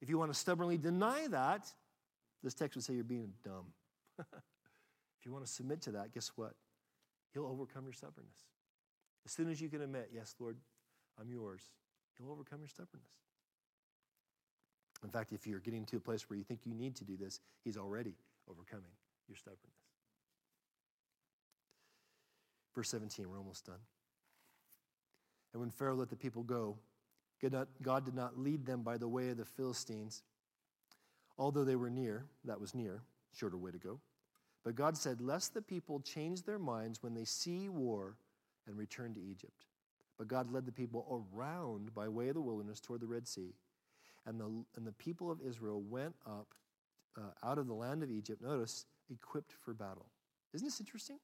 [0.00, 1.70] If you want to stubbornly deny that,
[2.42, 3.66] this text would say you're being dumb.
[4.18, 6.54] if you want to submit to that, guess what?
[7.34, 8.46] He'll overcome your stubbornness.
[9.26, 10.56] As soon as you can admit, yes, Lord,
[11.20, 11.62] I'm yours,
[12.18, 13.08] You'll overcome your stubbornness.
[15.02, 17.16] In fact, if you're getting to a place where you think you need to do
[17.16, 18.14] this, he's already
[18.48, 18.92] overcoming
[19.26, 19.78] your stubbornness.
[22.74, 23.80] Verse 17, we're almost done.
[25.52, 26.76] And when Pharaoh let the people go,
[27.82, 30.22] God did not lead them by the way of the Philistines,
[31.38, 33.00] although they were near, that was near,
[33.34, 33.98] shorter way to go.
[34.62, 38.16] But God said, Lest the people change their minds when they see war
[38.66, 39.64] and return to Egypt.
[40.20, 43.54] But God led the people around by way of the wilderness toward the Red Sea.
[44.26, 44.44] And the,
[44.76, 46.52] and the people of Israel went up
[47.16, 50.04] uh, out of the land of Egypt, notice, equipped for battle.
[50.52, 51.16] Isn't this interesting?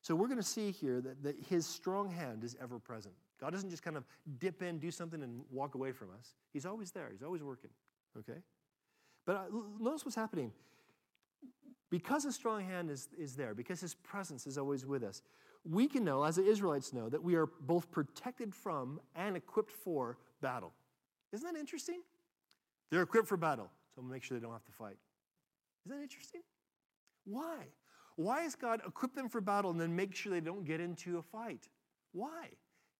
[0.00, 3.14] So we're going to see here that, that his strong hand is ever present.
[3.40, 4.02] God doesn't just kind of
[4.40, 6.34] dip in, do something, and walk away from us.
[6.52, 7.70] He's always there, he's always working.
[8.18, 8.40] Okay?
[9.24, 9.42] But uh,
[9.78, 10.50] notice what's happening.
[11.90, 15.22] Because his strong hand is, is there, because his presence is always with us,
[15.64, 19.72] we can know, as the Israelites know, that we are both protected from and equipped
[19.72, 20.72] for battle.
[21.32, 22.02] Isn't that interesting?
[22.90, 24.96] They're equipped for battle, so to make sure they don't have to fight.
[25.86, 26.42] Isn't that interesting?
[27.24, 27.58] Why?
[28.16, 31.18] Why has God equipped them for battle and then make sure they don't get into
[31.18, 31.68] a fight?
[32.12, 32.48] Why?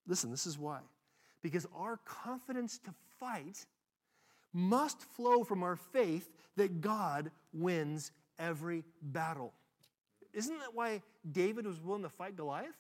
[0.06, 0.80] Listen, this is why.
[1.42, 3.66] Because our confidence to fight
[4.52, 9.52] must flow from our faith that God wins every battle.
[10.32, 12.76] Isn't that why David was willing to fight Goliath?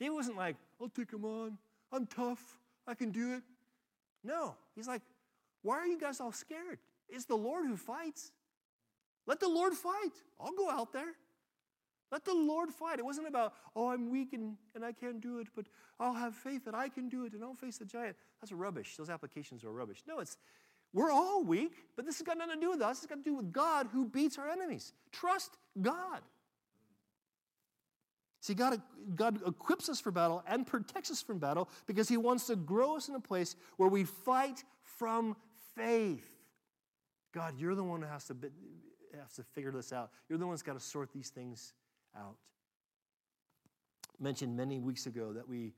[0.00, 1.58] David wasn't like, I'll take him on.
[1.92, 2.58] I'm tough.
[2.86, 3.42] I can do it.
[4.24, 5.02] No, he's like,
[5.62, 6.78] why are you guys all scared?
[7.08, 8.32] It's the Lord who fights.
[9.26, 10.12] Let the Lord fight.
[10.40, 11.12] I'll go out there.
[12.10, 12.98] Let the Lord fight.
[12.98, 15.66] It wasn't about, oh, I'm weak and, and I can't do it, but
[16.00, 18.16] I'll have faith that I can do it and I'll face the giant.
[18.40, 18.96] That's rubbish.
[18.96, 20.02] Those applications are rubbish.
[20.06, 20.38] No, it's
[20.94, 22.98] we're all weak, but this has got nothing to do with us.
[22.98, 24.94] It's got to do with God who beats our enemies.
[25.12, 26.20] Trust God.
[28.40, 28.80] See, God,
[29.16, 32.96] God equips us for battle and protects us from battle because He wants to grow
[32.96, 35.36] us in a place where we fight from
[35.76, 36.28] faith.
[37.32, 38.36] God, you're the one who has to,
[39.20, 40.10] has to figure this out.
[40.28, 41.72] You're the one that's got to sort these things
[42.16, 42.36] out.
[44.18, 45.74] I mentioned many weeks ago that we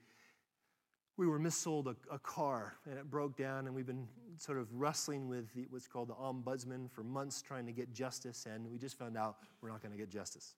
[1.17, 4.09] we were missold a, a, car and it broke down and we've been
[4.39, 8.47] sort of wrestling with the, what's called the ombudsman for months trying to get justice
[8.51, 10.55] and we just found out we're not going to get justice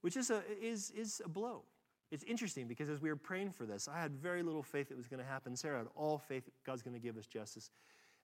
[0.00, 1.62] which is a, is, is a blow.
[2.10, 4.96] It's interesting because as we were praying for this i had very little faith it
[4.96, 5.54] was going to happen.
[5.56, 7.70] Sarah had all faith god's going to give us justice.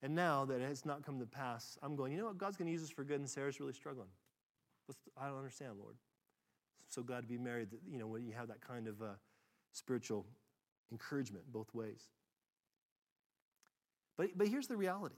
[0.03, 2.39] And now that it has not come to pass i'm going you know what?
[2.39, 4.09] God's going to use us for good and sarah's really struggling.
[5.21, 5.95] I don't understand lord.
[5.95, 9.01] I'm so glad to be married that you know when you have that kind of
[9.01, 9.15] uh,
[9.73, 10.27] spiritual
[10.91, 12.09] encouragement both ways.
[14.17, 15.17] But, but here's the reality.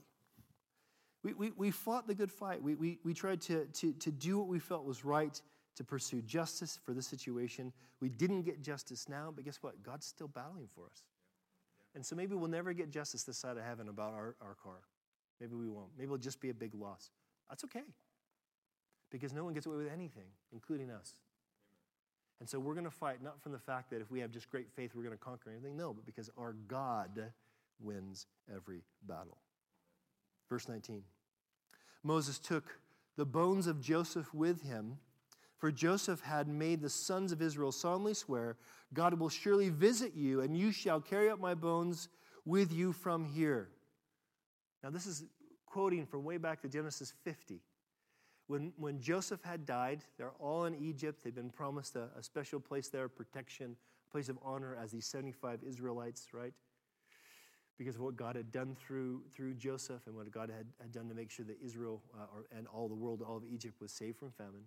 [1.23, 2.61] We, we, we fought the good fight.
[2.61, 5.39] We, we, we tried to, to, to do what we felt was right
[5.75, 7.71] to pursue justice for the situation.
[8.01, 9.81] We didn't get justice now, but guess what?
[9.83, 11.03] God's still battling for us.
[11.95, 14.81] And so maybe we'll never get justice this side of heaven about our, our car.
[15.39, 15.89] Maybe we won't.
[15.97, 17.11] Maybe it'll just be a big loss.
[17.49, 17.83] That's okay.
[19.09, 21.15] Because no one gets away with anything, including us.
[22.39, 24.49] And so we're going to fight not from the fact that if we have just
[24.49, 25.75] great faith, we're going to conquer anything.
[25.75, 27.31] No, but because our God
[27.81, 29.37] wins every battle.
[30.49, 31.03] Verse 19
[32.03, 32.79] Moses took
[33.17, 34.97] the bones of Joseph with him,
[35.59, 38.57] for Joseph had made the sons of Israel solemnly swear,
[38.93, 42.07] God will surely visit you, and you shall carry up my bones
[42.45, 43.69] with you from here.
[44.81, 45.25] Now, this is
[45.65, 47.59] quoting from way back to Genesis 50.
[48.47, 51.23] When, when Joseph had died, they're all in Egypt.
[51.23, 53.75] They've been promised a, a special place there, protection,
[54.09, 56.53] a place of honor as these 75 Israelites, right?
[57.77, 61.09] Because of what God had done through, through Joseph and what God had, had done
[61.09, 63.91] to make sure that Israel uh, or, and all the world, all of Egypt, was
[63.91, 64.63] saved from famine.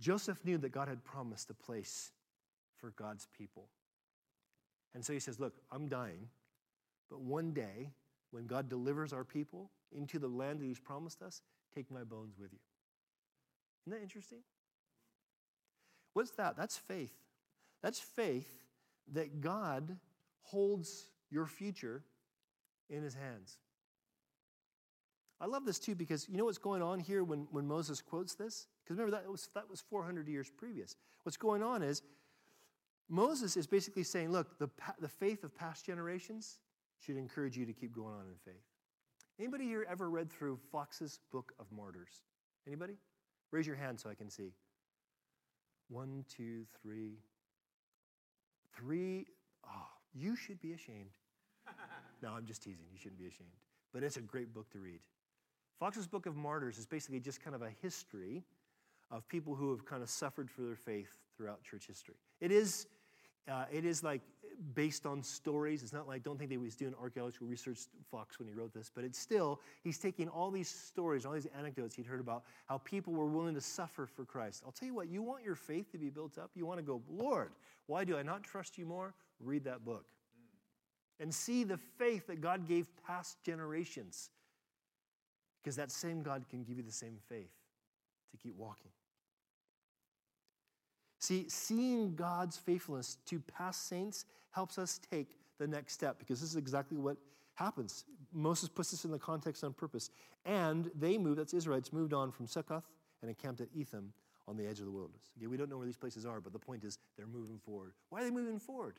[0.00, 2.10] Joseph knew that God had promised a place
[2.78, 3.68] for God's people.
[4.94, 6.28] And so he says, Look, I'm dying,
[7.10, 7.90] but one day,
[8.30, 11.42] when God delivers our people into the land that he's promised us,
[11.74, 12.58] Take my bones with you.
[13.86, 14.40] Isn't that interesting?
[16.14, 16.56] What's that?
[16.56, 17.14] That's faith.
[17.82, 18.48] That's faith
[19.12, 19.96] that God
[20.42, 22.02] holds your future
[22.88, 23.58] in his hands.
[25.40, 28.34] I love this too because you know what's going on here when, when Moses quotes
[28.34, 28.66] this?
[28.84, 30.96] Because remember, that was, that was 400 years previous.
[31.22, 32.02] What's going on is
[33.08, 34.68] Moses is basically saying, look, the,
[35.00, 36.60] the faith of past generations
[36.98, 38.62] should encourage you to keep going on in faith.
[39.38, 42.20] Anybody here ever read through Foxe's Book of Martyrs?
[42.66, 42.98] Anybody?
[43.50, 44.52] Raise your hand so I can see.
[45.88, 47.18] One, two, three.
[48.76, 49.26] Three.
[49.66, 51.10] Oh, you should be ashamed.
[52.22, 52.84] no, I'm just teasing.
[52.92, 53.50] You shouldn't be ashamed.
[53.92, 55.00] But it's a great book to read.
[55.80, 58.44] Foxe's Book of Martyrs is basically just kind of a history
[59.10, 62.16] of people who have kind of suffered for their faith throughout church history.
[62.38, 62.86] It is,
[63.50, 64.20] uh, it is like
[64.74, 65.82] based on stories.
[65.82, 67.78] It's not like, don't think that he was doing archaeological research,
[68.10, 71.48] Fox, when he wrote this, but it's still, he's taking all these stories, all these
[71.58, 74.62] anecdotes he'd heard about how people were willing to suffer for Christ.
[74.66, 76.50] I'll tell you what, you want your faith to be built up?
[76.54, 77.52] You want to go, Lord,
[77.86, 79.14] why do I not trust you more?
[79.40, 80.04] Read that book
[81.20, 84.28] and see the faith that God gave past generations.
[85.62, 87.52] Because that same God can give you the same faith
[88.30, 88.90] to keep walking.
[91.18, 96.50] See, seeing God's faithfulness to past saints helps us take the next step because this
[96.50, 97.18] is exactly what
[97.54, 98.06] happens.
[98.32, 100.10] Moses puts this in the context on purpose.
[100.46, 102.84] And they moved, that's Israelites, moved on from Succoth
[103.20, 104.12] and encamped at Etham
[104.48, 105.30] on the edge of the wilderness.
[105.36, 107.92] Okay, we don't know where these places are, but the point is they're moving forward.
[108.08, 108.98] Why are they moving forward?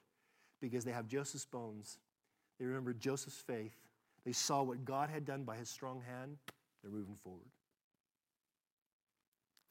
[0.62, 1.98] Because they have Joseph's bones.
[2.60, 3.76] They remember Joseph's faith.
[4.26, 6.38] They saw what God had done by his strong hand.
[6.82, 7.50] They're moving forward.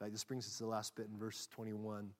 [0.00, 1.98] In fact, this brings us to the last bit in verse 21.
[1.98, 2.12] And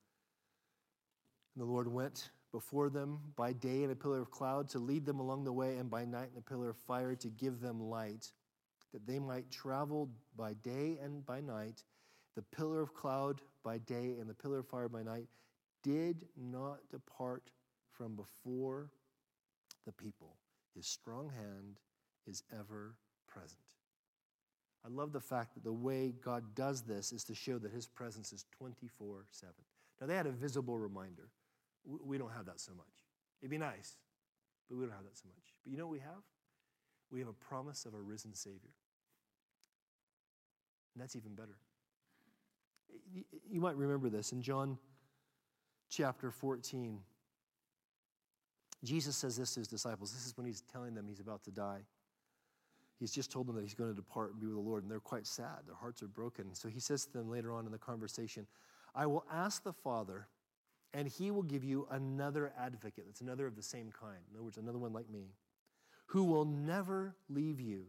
[1.57, 5.19] the Lord went before them by day in a pillar of cloud to lead them
[5.19, 8.33] along the way, and by night in a pillar of fire to give them light,
[8.93, 11.85] that they might travel by day and by night.
[12.37, 15.27] The pillar of cloud by day and the pillar of fire by night
[15.83, 17.51] did not depart
[17.93, 18.91] from before
[19.87, 20.37] the people.
[20.75, 21.79] His strong hand
[22.27, 22.95] is ever
[23.27, 23.61] present.
[24.85, 27.87] I love the fact that the way God does this is to show that his
[27.87, 29.55] presence is 24 7.
[30.01, 31.29] Now, they had a visible reminder.
[31.85, 32.87] We don't have that so much.
[33.43, 33.97] It'd be nice,
[34.69, 35.55] but we don't have that so much.
[35.63, 36.23] But you know what we have?
[37.11, 38.71] We have a promise of a risen Savior.
[40.95, 41.57] And that's even better.
[43.51, 44.79] You might remember this in John
[45.89, 47.01] chapter 14.
[48.83, 50.13] Jesus says this to his disciples.
[50.13, 51.81] This is when he's telling them he's about to die.
[53.01, 54.93] He's just told them that he's going to depart and be with the Lord, and
[54.93, 55.61] they're quite sad.
[55.67, 56.55] Their hearts are broken.
[56.55, 58.47] So he says to them later on in the conversation,
[58.95, 60.29] I will ask the Father,
[60.93, 63.05] and he will give you another advocate.
[63.07, 64.19] That's another of the same kind.
[64.31, 65.33] In other words, another one like me,
[66.07, 67.87] who will never leave you.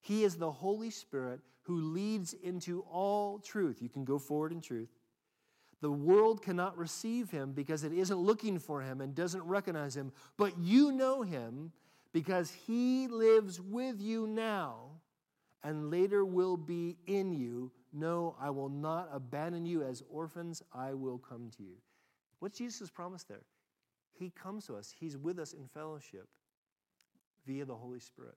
[0.00, 3.80] He is the Holy Spirit who leads into all truth.
[3.80, 4.90] You can go forward in truth.
[5.80, 10.12] The world cannot receive him because it isn't looking for him and doesn't recognize him,
[10.36, 11.72] but you know him
[12.14, 14.76] because he lives with you now
[15.64, 17.72] and later will be in you.
[17.92, 21.74] No, I will not abandon you as orphans, I will come to you.
[22.38, 23.42] What's Jesus' promise there?
[24.16, 26.28] He comes to us, He's with us in fellowship
[27.46, 28.36] via the Holy Spirit.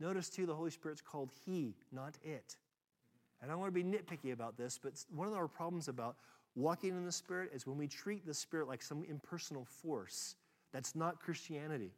[0.00, 2.56] Notice too, the Holy Spirit's called He, not it.
[3.42, 6.16] And I want to be nitpicky about this, but one of our problems about
[6.54, 10.36] walking in the Spirit is when we treat the Spirit like some impersonal force.
[10.72, 11.92] That's not Christianity.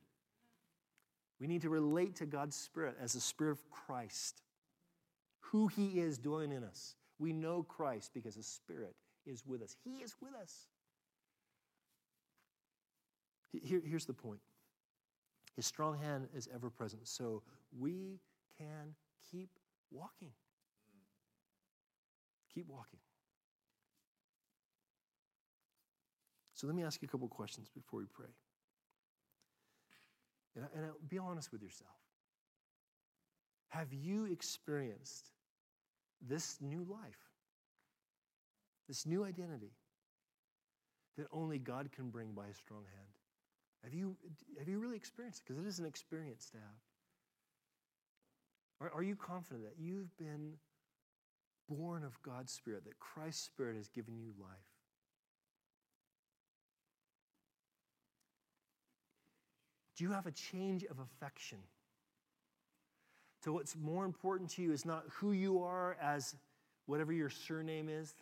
[1.42, 4.42] We need to relate to God's Spirit as the Spirit of Christ,
[5.40, 6.94] who He is doing in us.
[7.18, 8.94] We know Christ because the Spirit
[9.26, 9.74] is with us.
[9.82, 10.68] He is with us.
[13.50, 14.38] Here, here's the point
[15.56, 17.42] His strong hand is ever present, so
[17.76, 18.20] we
[18.56, 18.94] can
[19.28, 19.50] keep
[19.90, 20.30] walking.
[22.54, 23.00] Keep walking.
[26.54, 28.28] So let me ask you a couple questions before we pray.
[30.56, 31.90] And, and be honest with yourself.
[33.68, 35.30] Have you experienced
[36.20, 37.30] this new life,
[38.88, 39.72] this new identity
[41.16, 43.08] that only God can bring by His strong hand?
[43.82, 44.16] Have you,
[44.58, 45.48] have you really experienced it?
[45.48, 46.80] Because it is an experience to have.
[48.80, 50.54] Are, are you confident that you've been
[51.68, 54.71] born of God's Spirit, that Christ's Spirit has given you life?
[60.02, 61.58] You have a change of affection?
[63.44, 66.34] So, what's more important to you is not who you are as
[66.86, 68.12] whatever your surname is,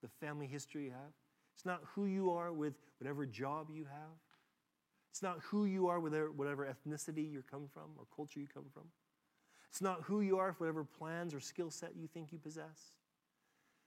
[0.00, 1.12] the family history you have.
[1.54, 4.16] It's not who you are with whatever job you have.
[5.10, 8.70] It's not who you are with whatever ethnicity you come from or culture you come
[8.72, 8.84] from.
[9.68, 12.92] It's not who you are with whatever plans or skill set you think you possess.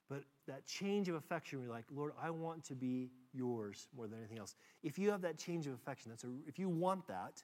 [0.10, 4.18] But that change of affection, you're like, Lord, I want to be yours more than
[4.18, 4.56] anything else.
[4.82, 7.44] If you have that change of affection, that's a, if you want that,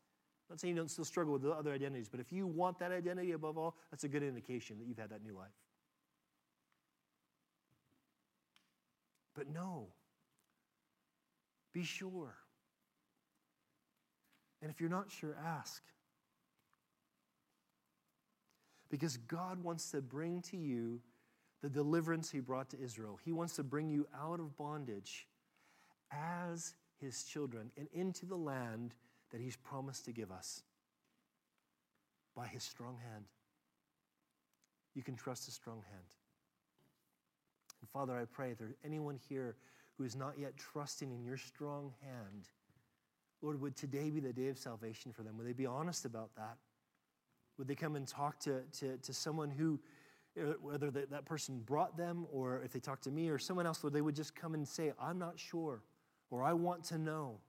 [0.49, 2.79] I'm not saying you don't still struggle with the other identities, but if you want
[2.79, 5.53] that identity above all, that's a good indication that you've had that new life.
[9.35, 9.87] But no,
[11.73, 12.35] be sure.
[14.61, 15.83] And if you're not sure, ask.
[18.89, 21.01] Because God wants to bring to you
[21.61, 23.19] the deliverance he brought to Israel.
[23.23, 25.27] He wants to bring you out of bondage
[26.11, 28.93] as his children and into the land
[29.31, 30.63] that he's promised to give us
[32.35, 33.25] by his strong hand.
[34.93, 36.05] You can trust his strong hand.
[37.81, 39.55] And Father, I pray if there's anyone here
[39.97, 42.49] who is not yet trusting in your strong hand,
[43.41, 45.37] Lord, would today be the day of salvation for them?
[45.37, 46.57] Would they be honest about that?
[47.57, 49.79] Would they come and talk to, to, to someone who
[50.61, 53.93] whether that person brought them or if they talked to me or someone else, Lord,
[53.93, 55.81] they would just come and say, I'm not sure,
[56.29, 57.39] or I want to know.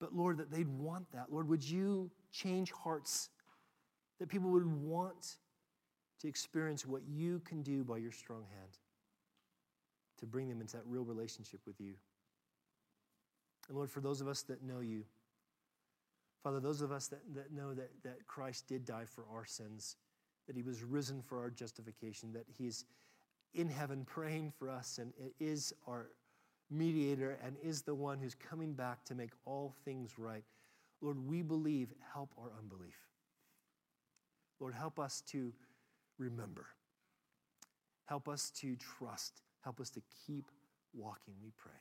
[0.00, 1.30] But Lord, that they'd want that.
[1.30, 3.28] Lord, would you change hearts
[4.18, 5.36] that people would want
[6.20, 8.78] to experience what you can do by your strong hand
[10.18, 11.94] to bring them into that real relationship with you?
[13.68, 15.04] And Lord, for those of us that know you,
[16.42, 19.96] Father, those of us that, that know that, that Christ did die for our sins,
[20.46, 22.84] that he was risen for our justification, that he's
[23.54, 26.08] in heaven praying for us and is our
[26.70, 30.44] mediator and is the one who's coming back to make all things right.
[31.00, 32.96] Lord, we believe, help our unbelief.
[34.60, 35.52] Lord, help us to
[36.18, 36.66] remember.
[38.06, 39.42] Help us to trust.
[39.62, 40.50] Help us to keep
[40.94, 41.72] walking, we pray.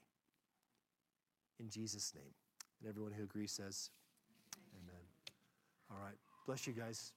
[1.60, 2.34] In Jesus' name.
[2.80, 3.90] And everyone who agrees says,
[4.74, 5.02] Amen.
[5.92, 6.18] All right.
[6.46, 7.14] Bless you guys.